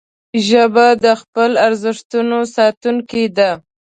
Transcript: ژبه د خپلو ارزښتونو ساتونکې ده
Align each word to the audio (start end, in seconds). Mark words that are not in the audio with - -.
ژبه 0.47 0.87
د 1.03 1.05
خپلو 1.21 1.55
ارزښتونو 1.67 2.37
ساتونکې 2.55 3.23
ده 3.37 3.51